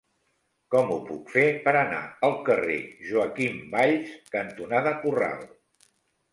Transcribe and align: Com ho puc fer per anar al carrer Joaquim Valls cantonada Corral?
Com 0.75 0.87
ho 0.95 0.95
puc 1.09 1.29
fer 1.33 1.43
per 1.67 1.73
anar 1.81 1.99
al 2.29 2.33
carrer 2.49 2.79
Joaquim 3.11 3.63
Valls 3.77 4.19
cantonada 4.39 4.99
Corral? 5.07 5.49